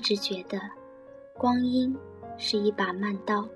[0.00, 0.58] 一直觉得，
[1.34, 1.94] 光阴
[2.38, 3.46] 是一把慢刀，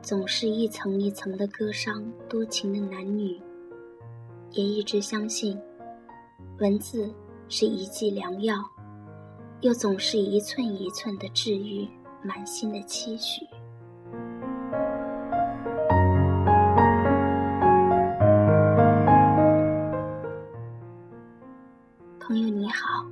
[0.00, 3.38] 总是一层一层的割伤多情的男女。
[4.52, 5.60] 也一直相信，
[6.58, 7.12] 文字
[7.50, 8.64] 是一剂良药，
[9.60, 11.86] 又总是一寸一寸的治愈
[12.22, 13.46] 满心的期许。
[22.18, 23.04] 朋友你好，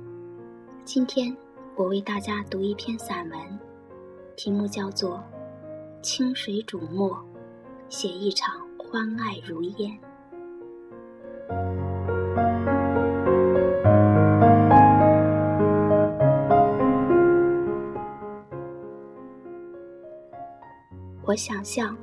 [0.83, 1.37] 今天
[1.77, 3.39] 我为大家读一篇散文，
[4.35, 5.17] 题目叫做
[6.01, 7.17] 《清水煮墨，
[7.87, 9.91] 写一场欢爱如烟》。
[21.23, 21.97] 我想象，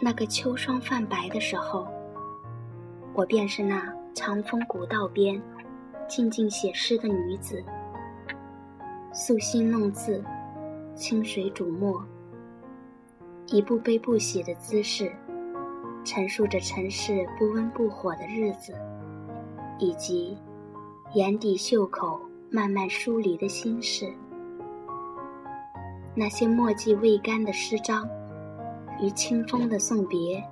[0.00, 1.88] 那个秋霜泛白的时候，
[3.14, 5.42] 我便是那长风古道边
[6.06, 7.62] 静静写诗的女子，
[9.16, 10.20] 素心弄字，
[10.96, 12.04] 清水煮墨，
[13.46, 15.12] 以不悲不喜的姿势。
[16.04, 18.74] 陈述着尘世不温不火的日子，
[19.78, 20.36] 以及
[21.14, 24.12] 眼底袖口慢慢疏离的心事。
[26.12, 28.08] 那些墨迹未干的诗章，
[29.00, 30.42] 与清风的送别，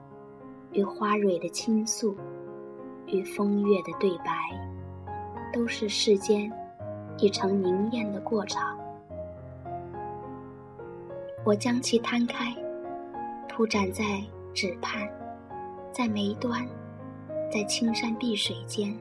[0.71, 2.17] 与花蕊的倾诉，
[3.07, 4.33] 与风月的对白，
[5.53, 6.49] 都是世间
[7.23, 8.77] 一程凝艳的过场。
[11.45, 12.53] 我将其摊开，
[13.49, 14.21] 铺展在
[14.53, 15.09] 纸畔。
[15.93, 16.67] 在眉端，
[17.53, 18.93] 在青山碧水间，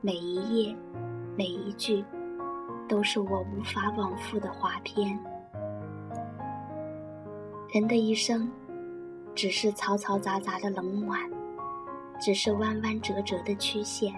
[0.00, 0.74] 每一页，
[1.36, 2.02] 每一句，
[2.88, 5.18] 都是我无法往复的华篇。
[7.70, 8.50] 人的一生，
[9.34, 11.20] 只是嘈嘈杂杂的冷暖，
[12.18, 14.14] 只是弯弯折折的曲线，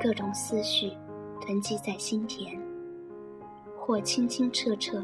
[0.00, 0.92] 各种思绪
[1.40, 2.60] 囤积在心田，
[3.78, 5.02] 或清清澈澈，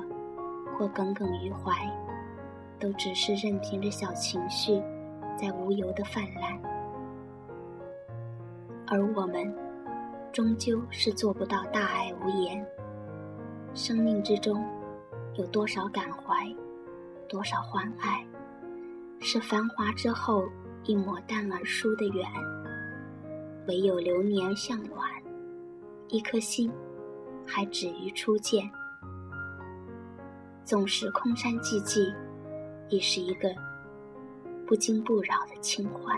[0.76, 1.72] 或耿耿于怀，
[2.78, 4.82] 都只是任凭着小情绪。
[5.36, 6.56] 在无由的泛滥，
[8.86, 9.52] 而我们
[10.32, 12.64] 终究是做不到大爱无言。
[13.74, 14.64] 生命之中
[15.34, 16.48] 有多少感怀，
[17.28, 18.24] 多少欢爱，
[19.18, 20.44] 是繁华之后
[20.84, 22.24] 一抹淡而疏的远。
[23.66, 25.10] 唯有流年向暖，
[26.14, 26.70] 一颗心
[27.44, 28.70] 还止于初见。
[30.62, 32.14] 纵使空山寂寂，
[32.88, 33.52] 亦是一个。
[34.64, 36.16] 不惊不扰的清欢。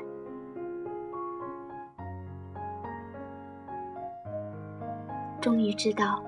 [5.40, 6.22] 终于知道，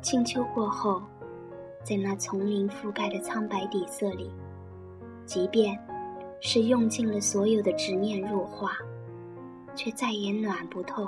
[0.00, 1.02] 清秋过后，
[1.82, 4.30] 在那丛林覆盖的苍白底色里，
[5.26, 5.76] 即便
[6.40, 8.70] 是用尽了所有的执念入画，
[9.74, 11.06] 却再也暖不透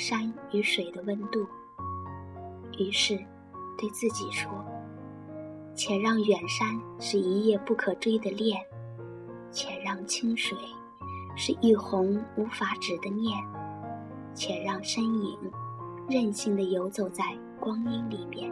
[0.00, 1.46] 山与水的温度。
[2.78, 3.14] 于是，
[3.76, 4.50] 对自己说
[5.76, 8.58] ：“且让远山是一夜不可追的恋。”
[9.52, 10.56] 且让清水
[11.36, 13.36] 是一泓无法止的念，
[14.32, 15.36] 且让身影
[16.08, 18.48] 任性的游走在光阴里面，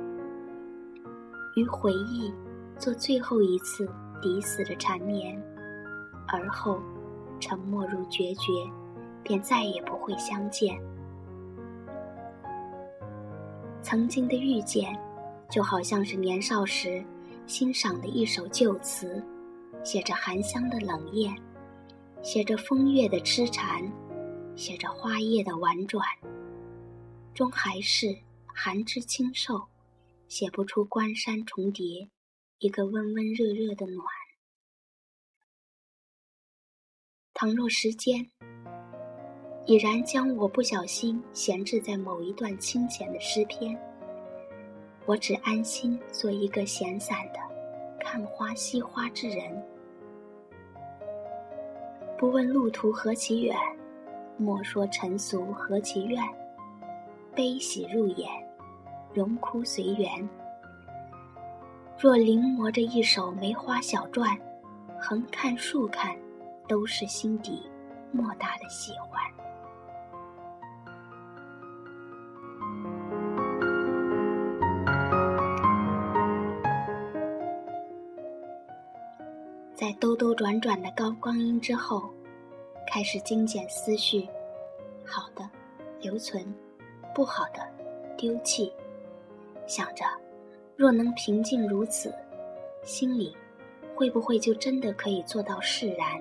[1.55, 2.35] 与回忆
[2.77, 3.89] 做最后一次
[4.21, 5.41] 抵死的缠绵，
[6.27, 6.81] 而后
[7.39, 8.51] 沉默如决绝，
[9.23, 10.77] 便再也不会相见。
[13.83, 14.95] 曾经的遇见，
[15.51, 17.05] 就好像是年少时
[17.47, 19.23] 欣赏的一首旧词。
[19.85, 21.35] 写着含香的冷艳，
[22.21, 23.91] 写着风月的痴缠，
[24.57, 26.05] 写着花叶的婉转，
[27.33, 29.69] 终还是寒枝清瘦，
[30.27, 32.11] 写不出关山重叠，
[32.59, 34.05] 一个温温热热的暖。
[37.33, 38.31] 倘若时间
[39.69, 43.79] 已然将我不小心闲置在某一段清闲的诗篇，
[45.05, 47.39] 我只安心做一个闲散的
[48.01, 49.63] 看花惜花之人。
[52.17, 53.55] 不问路途何其远，
[54.39, 56.19] 莫说尘俗何其怨。
[57.35, 58.27] 悲喜入眼，
[59.13, 60.27] 荣枯随缘。
[61.99, 64.35] 若临摹着一首梅花小篆，
[64.99, 66.17] 横看竖看，
[66.67, 67.69] 都是心底
[68.11, 69.23] 莫大的喜欢。
[79.79, 82.11] 在兜兜转转的高光阴之后，
[82.85, 84.29] 开始精简思绪，
[85.07, 85.49] 好的
[86.01, 86.45] 留存，
[87.15, 87.61] 不好的
[88.17, 88.73] 丢弃。
[89.69, 90.05] 想着，
[90.75, 92.13] 若能平静如此，
[92.83, 93.37] 心里
[93.95, 96.21] 会不会就真的可以做到释然？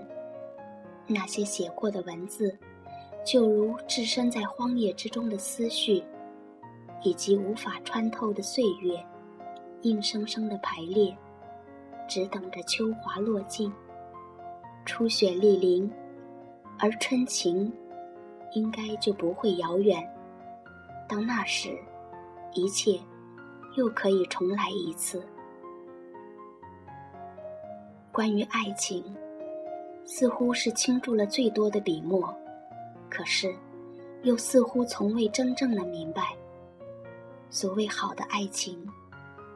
[1.07, 2.56] 那些写过的文字，
[3.25, 6.04] 就如置身在荒野之中的思绪，
[7.01, 9.04] 以及无法穿透的岁月，
[9.81, 11.18] 硬生生的排列，
[12.07, 13.71] 只等着秋华落尽，
[14.86, 15.92] 初雪莅临，
[16.80, 17.71] 而春晴，
[18.54, 20.01] 应该就不会遥远。
[21.07, 21.77] 到那时，
[22.54, 23.00] 一切
[23.75, 25.21] 又可以重来一次。
[28.12, 29.04] 关于爱情，
[30.06, 32.33] 似乎是倾注了最多的笔墨，
[33.09, 33.54] 可是，
[34.24, 36.36] 又似乎从未真正的明白，
[37.50, 38.86] 所谓好的爱情，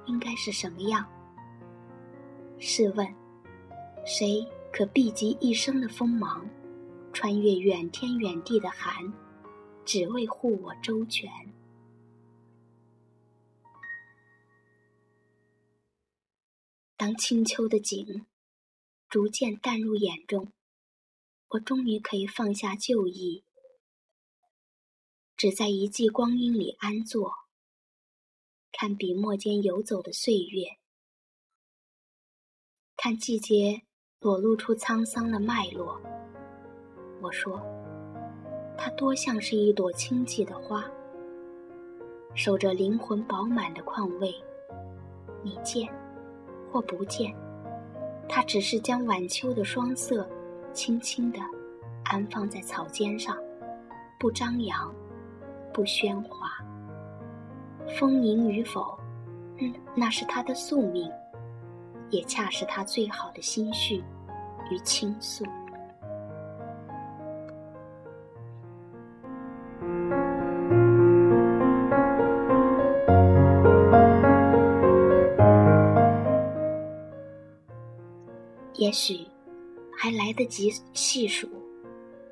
[0.05, 1.05] 应该是什么样？
[2.63, 3.07] 试问，
[4.05, 6.47] 谁可避及一生的锋芒，
[7.11, 9.11] 穿越远天远地的寒，
[9.83, 11.27] 只为护我周全？
[16.95, 18.27] 当清秋的景。
[19.09, 20.53] 逐渐淡入眼中，
[21.49, 23.43] 我终于可以放下旧忆，
[25.35, 27.33] 只在一季光阴里安坐，
[28.71, 30.77] 看笔墨间游走的岁月，
[33.03, 33.81] 看季节
[34.19, 35.99] 裸露出沧桑的脉络。
[37.19, 37.59] 我说，
[38.77, 40.85] 它多像是一朵清寂的花，
[42.35, 44.31] 守着灵魂饱满的况味。
[45.41, 45.91] 你见
[46.71, 47.35] 或不见。
[48.29, 50.29] 他只是将晚秋的霜色，
[50.71, 51.39] 轻轻地
[52.03, 53.35] 安放在草尖上，
[54.19, 54.93] 不张扬，
[55.73, 56.51] 不喧哗。
[57.97, 58.95] 丰盈与否，
[59.57, 61.11] 嗯，那是他的宿命，
[62.11, 64.03] 也恰是他最好的心绪
[64.69, 65.45] 与倾诉。
[78.75, 79.25] 也许
[79.95, 81.47] 还来得及细数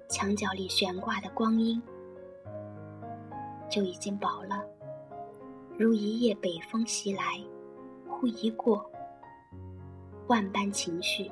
[0.09, 1.81] 墙角里悬挂的光阴，
[3.69, 4.61] 就已经饱了。
[5.77, 7.39] 如一夜北风袭来，
[8.09, 8.83] 忽一过，
[10.29, 11.29] 万般情绪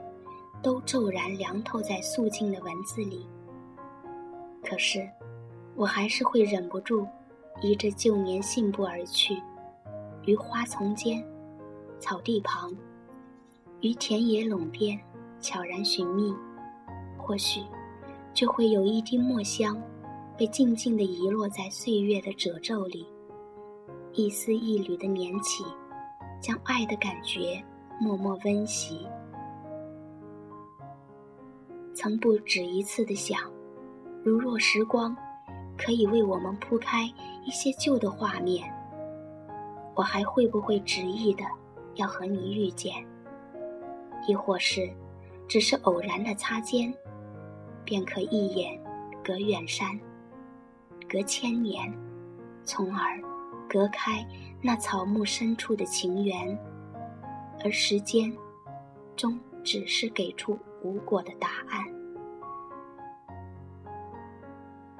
[0.61, 3.27] 都骤然凉透在肃静的文字里。
[4.63, 5.07] 可是，
[5.75, 7.07] 我还是会忍不住
[7.61, 9.39] 依着旧年信步而去，
[10.25, 11.23] 于花丛间、
[11.99, 12.75] 草地旁。
[13.81, 15.00] 于田野垄边
[15.39, 16.33] 悄然寻觅，
[17.19, 17.61] 或许
[18.33, 19.79] 就会有一滴墨香，
[20.35, 23.05] 被静静地遗落在岁月的褶皱里，
[24.13, 25.63] 一丝一缕的捻起，
[26.41, 27.63] 将爱的感觉
[27.99, 29.07] 默默温习。
[31.95, 33.39] 曾不止一次的想，
[34.23, 35.15] 如若时光
[35.75, 37.11] 可以为我们铺开
[37.44, 38.71] 一些旧的画面，
[39.95, 41.44] 我还会不会执意的
[41.95, 42.94] 要和你遇见？
[44.27, 44.88] 亦或是，
[45.47, 46.93] 只是偶然的擦肩，
[47.83, 48.79] 便可一眼
[49.23, 50.00] 隔远山，
[51.09, 51.91] 隔千年，
[52.63, 53.19] 从而
[53.67, 54.23] 隔开
[54.61, 56.57] 那草木深处的情缘，
[57.63, 58.31] 而时间
[59.15, 61.83] 终只是给出无果的答案。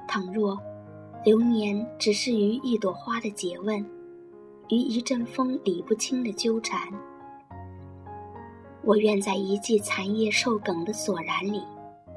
[0.06, 0.58] 倘若
[1.24, 3.78] 流年只是于一朵花的诘问，
[4.68, 6.92] 于一阵风理不清的纠缠。
[8.82, 11.62] 我愿在一季残叶瘦梗的索然里，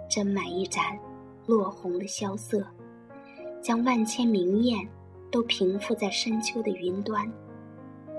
[0.09, 0.97] 斟满一盏
[1.45, 2.65] 落红的萧瑟，
[3.61, 4.87] 将万千明艳
[5.29, 7.29] 都平复在深秋的云端，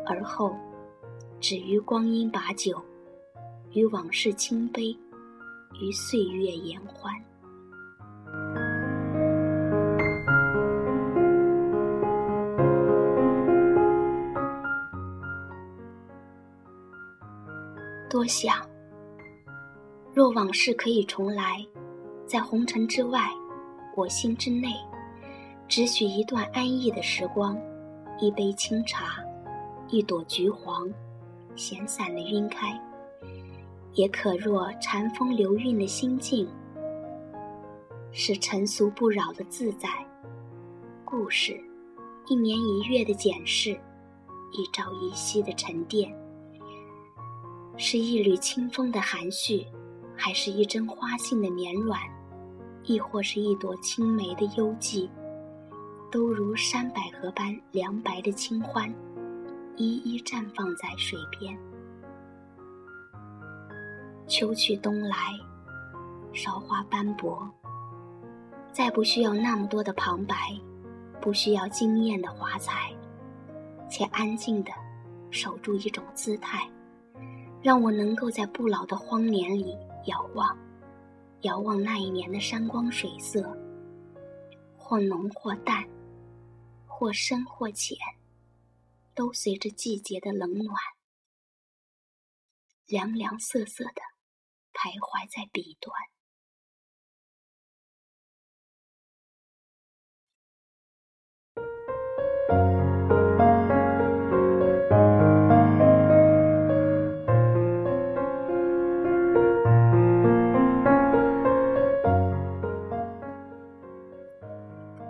[0.04, 0.54] 而后，
[1.42, 2.80] 只于光阴把酒，
[3.72, 4.96] 与往事倾杯，
[5.80, 7.12] 于岁月言欢。
[18.08, 18.64] 多想，
[20.14, 21.66] 若往事可以重来，
[22.24, 23.28] 在红尘之外，
[23.96, 24.68] 我心之内，
[25.66, 27.58] 只许一段安逸的时光，
[28.20, 29.16] 一杯清茶，
[29.88, 30.88] 一朵橘黄，
[31.54, 32.78] 闲散的晕开；
[33.94, 36.48] 也可若禅风流韵的心境，
[38.10, 39.88] 是尘俗不扰的自在。
[41.04, 41.60] 故事，
[42.26, 43.70] 一年一月的检视，
[44.52, 46.10] 一朝一夕的沉淀。
[47.76, 49.66] 是一缕清风的含蓄，
[50.16, 52.00] 还是一针花信的绵软，
[52.84, 55.08] 亦或是一朵青梅的幽寂，
[56.10, 58.92] 都如山百合般凉白的清欢，
[59.76, 61.58] 一一绽放在水边。
[64.26, 65.16] 秋去冬来，
[66.32, 67.50] 韶华斑驳，
[68.72, 70.36] 再不需要那么多的旁白，
[71.20, 72.92] 不需要惊艳的华彩，
[73.88, 74.70] 且安静的
[75.30, 76.68] 守住一种姿态。
[77.62, 79.76] 让我能够在不老的荒年里
[80.06, 80.58] 遥望，
[81.42, 83.56] 遥望那一年的山光水色，
[84.76, 85.84] 或浓或淡，
[86.86, 87.96] 或深或浅，
[89.14, 90.76] 都随着季节的冷暖，
[92.86, 94.02] 凉凉涩涩的
[94.72, 95.94] 徘徊在彼端。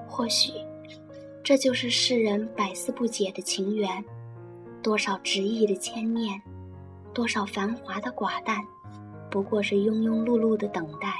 [0.08, 0.52] 或许，
[1.44, 4.04] 这就是世人百思不解的情缘，
[4.80, 6.40] 多少执意的牵念，
[7.12, 8.64] 多少繁华的寡淡，
[9.28, 11.12] 不过是庸庸碌碌的等待，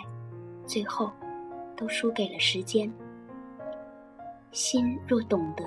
[0.65, 1.11] 最后，
[1.77, 2.91] 都输给了时间。
[4.53, 5.65] 心若懂得，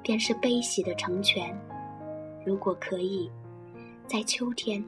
[0.00, 1.52] 便是悲喜的成全。
[2.46, 3.28] 如果可以，
[4.06, 4.82] 在秋天，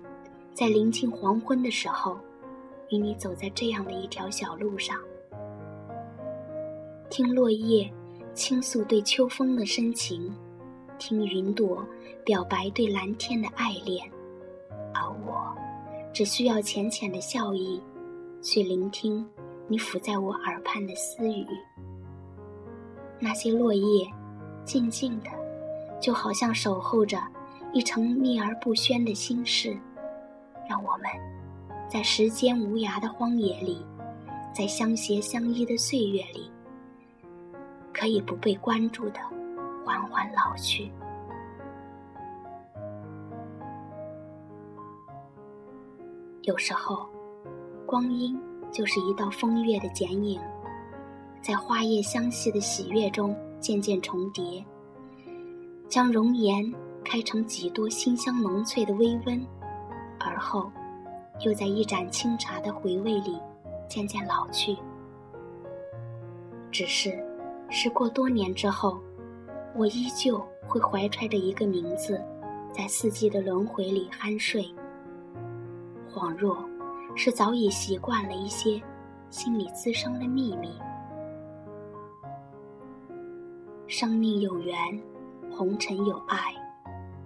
[0.55, 2.17] 在临近黄昏的时候，
[2.91, 4.97] 与你走在这样的一条小路上。
[7.09, 7.93] 听落叶
[8.35, 10.33] 倾诉对秋风的深情，
[10.99, 11.85] 听云朵
[12.25, 14.09] 表白对蓝天的爱恋，
[14.95, 15.55] 而我
[16.13, 17.81] 只需要浅浅的笑意，
[18.41, 19.27] 去聆听
[19.69, 21.47] 你抚在我耳畔的私语。
[23.19, 24.07] 那些落叶，
[24.65, 25.31] 静静的，
[26.01, 27.21] 就好像守候着
[27.73, 29.77] 一程秘而不宣的心事，
[30.69, 31.05] 让我们
[31.89, 33.85] 在时间无涯的荒野里，
[34.55, 36.51] 在相携相依的岁月里。
[37.93, 39.21] 可以不被关注的，
[39.85, 40.91] 缓缓老去。
[46.43, 47.07] 有时候，
[47.87, 48.41] 光阴
[48.73, 50.41] 就是一道风月的剪影，
[51.43, 54.65] 在花叶相系的喜悦中渐渐重叠，
[55.89, 56.73] 将容颜
[57.05, 59.47] 开成几多馨香浓翠的微温，
[60.19, 60.71] 而后，
[61.45, 63.39] 又在一盏清茶的回味里
[63.87, 64.77] 渐渐老去。
[66.71, 67.30] 只是。
[67.73, 69.01] 时过多年之后，
[69.77, 72.21] 我依旧会怀揣着一个名字，
[72.73, 74.65] 在四季的轮回里酣睡。
[76.13, 76.59] 恍若，
[77.15, 78.83] 是早已习惯了一些
[79.31, 80.73] 心里滋生的秘密。
[83.87, 84.77] 生命有缘，
[85.49, 86.53] 红尘有爱，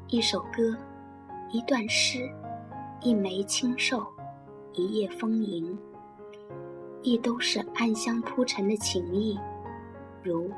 [0.08, 0.76] 一首歌，
[1.50, 2.30] 一段诗，
[3.00, 4.06] 一枚清瘦，
[4.74, 5.78] 一夜丰盈，
[7.02, 9.38] 亦都是暗香铺陈的情意。
[10.24, 10.50] 如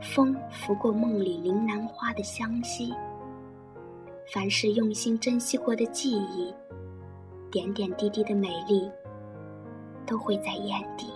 [0.00, 2.94] 风拂过梦里铃兰花的香息，
[4.32, 6.54] 凡是用心珍惜过的记忆，
[7.50, 8.88] 点点滴滴的美丽，
[10.06, 11.12] 都会在眼底。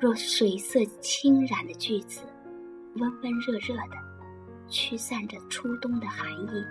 [0.00, 2.22] 若水色轻染的句子，
[2.96, 3.96] 温温热热的，
[4.68, 6.64] 驱散着初冬的寒意。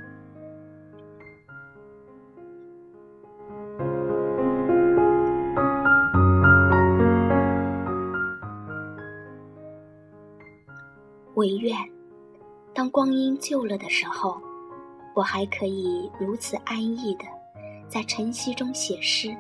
[11.39, 11.74] 唯愿，
[12.74, 14.41] 当光阴旧了的时候，
[15.15, 17.24] 我还可以如此安逸的，
[17.88, 19.34] 在晨曦中写诗，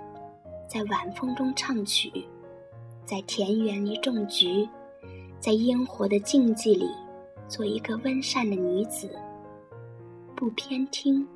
[0.65, 2.09] 在晚风中唱曲，
[3.03, 4.65] 在田园里种菊，
[5.41, 6.89] 在烟火的静寂里，
[7.49, 9.09] 做一个温善的女子。
[10.37, 11.27] 不偏听，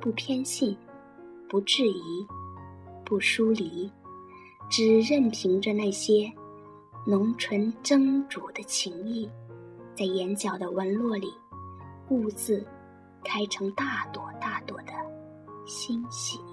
[0.00, 0.76] 不偏信，
[1.48, 2.26] 不质疑，
[3.04, 3.88] 不疏离，
[4.68, 6.28] 只任凭着那些
[7.06, 9.30] 浓醇蒸煮的情意。
[9.96, 11.32] 在眼角的纹络里，
[12.08, 12.66] 兀自
[13.22, 14.92] 开成大朵大朵的
[15.66, 16.43] 星星。